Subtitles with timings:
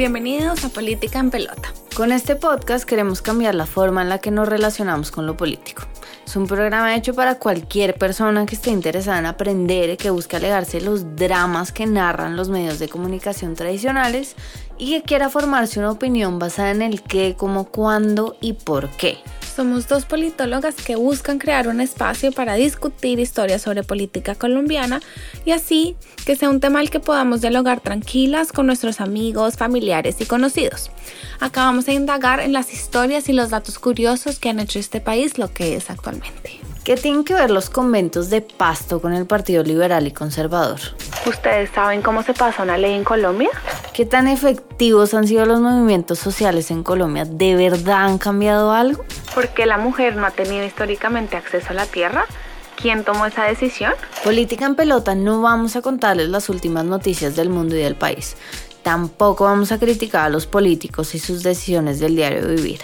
[0.00, 1.74] Bienvenidos a Política en Pelota.
[1.94, 5.82] Con este podcast queremos cambiar la forma en la que nos relacionamos con lo político.
[6.26, 10.80] Es un programa hecho para cualquier persona que esté interesada en aprender que busque alejarse
[10.80, 14.36] los dramas que narran los medios de comunicación tradicionales
[14.78, 19.18] y que quiera formarse una opinión basada en el qué, cómo, cuándo y por qué.
[19.60, 25.02] Somos dos politólogas que buscan crear un espacio para discutir historias sobre política colombiana
[25.44, 30.18] y así que sea un tema al que podamos dialogar tranquilas con nuestros amigos, familiares
[30.18, 30.90] y conocidos.
[31.40, 35.02] Acá vamos a indagar en las historias y los datos curiosos que han hecho este
[35.02, 36.58] país lo que es actualmente.
[36.82, 40.80] ¿Qué tienen que ver los conventos de Pasto con el Partido Liberal y Conservador?
[41.26, 43.50] ¿Ustedes saben cómo se pasa una ley en Colombia?
[43.92, 47.24] ¿Qué tan efectivos han sido los movimientos sociales en Colombia?
[47.24, 49.04] ¿De verdad han cambiado algo?
[49.34, 52.24] ¿Por qué la mujer no ha tenido históricamente acceso a la tierra?
[52.80, 53.92] ¿Quién tomó esa decisión?
[54.22, 58.36] Política en pelota no vamos a contarles las últimas noticias del mundo y del país.
[58.84, 62.80] Tampoco vamos a criticar a los políticos y sus decisiones del diario vivir.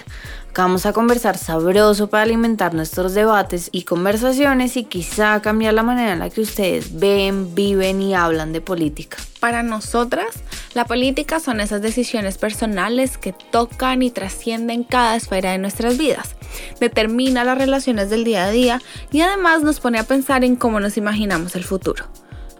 [0.56, 6.14] Vamos a conversar sabroso para alimentar nuestros debates y conversaciones y quizá cambiar la manera
[6.14, 9.18] en la que ustedes ven, viven y hablan de política.
[9.38, 10.28] Para nosotras,
[10.76, 16.36] la política son esas decisiones personales que tocan y trascienden cada esfera de nuestras vidas.
[16.78, 20.78] Determina las relaciones del día a día y además nos pone a pensar en cómo
[20.78, 22.04] nos imaginamos el futuro.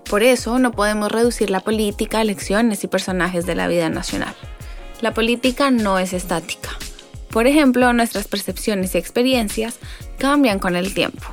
[0.08, 4.34] Por eso no podemos reducir la política a elecciones y personajes de la vida nacional.
[5.02, 6.70] La política no es estática
[7.36, 9.78] por ejemplo, nuestras percepciones y experiencias
[10.16, 11.26] cambian con el tiempo.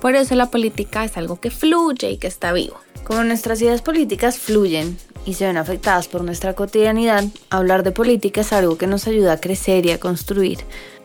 [0.00, 2.80] Por eso la política es algo que fluye y que está vivo.
[3.04, 4.96] Como nuestras ideas políticas fluyen
[5.26, 9.34] y se ven afectadas por nuestra cotidianidad, hablar de política es algo que nos ayuda
[9.34, 10.58] a crecer y a construir.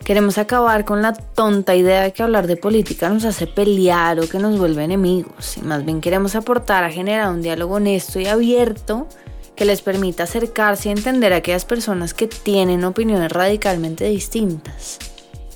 [0.04, 4.28] Queremos acabar con la tonta idea de que hablar de política nos hace pelear o
[4.28, 8.26] que nos vuelve enemigos, y más bien queremos aportar a generar un diálogo honesto y
[8.26, 9.06] abierto
[9.54, 14.98] que les permita acercarse y entender a aquellas personas que tienen opiniones radicalmente distintas.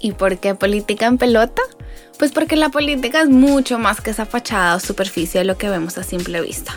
[0.00, 1.62] ¿Y por qué política en pelota?
[2.18, 5.68] Pues porque la política es mucho más que esa fachada o superficie de lo que
[5.68, 6.74] vemos a simple vista.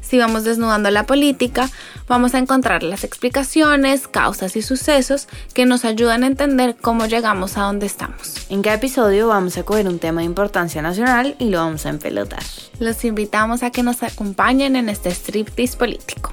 [0.00, 1.70] Si vamos desnudando la política,
[2.08, 7.56] vamos a encontrar las explicaciones, causas y sucesos que nos ayudan a entender cómo llegamos
[7.56, 8.46] a donde estamos.
[8.50, 11.90] En cada episodio vamos a coger un tema de importancia nacional y lo vamos a
[11.90, 12.42] empelotar.
[12.78, 16.30] Los invitamos a que nos acompañen en este striptease político.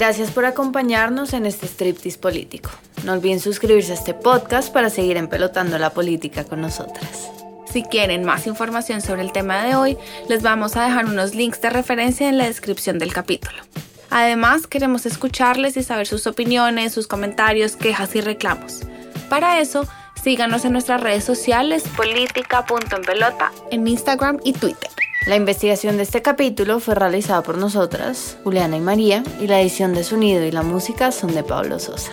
[0.00, 2.70] Gracias por acompañarnos en este striptease político.
[3.04, 7.30] No olviden suscribirse a este podcast para seguir empelotando la política con nosotras.
[7.72, 9.96] Si quieren más información sobre el tema de hoy,
[10.28, 13.62] les vamos a dejar unos links de referencia en la descripción del capítulo.
[14.10, 18.80] Además, queremos escucharles y saber sus opiniones, sus comentarios, quejas y reclamos.
[19.28, 19.86] Para eso,
[20.20, 24.90] síganos en nuestras redes sociales política.enpelota en Instagram y Twitter.
[25.26, 29.94] La investigación de este capítulo fue realizada por nosotras, Juliana y María, y la edición
[29.94, 32.10] de sonido y la música son de Pablo Sosa.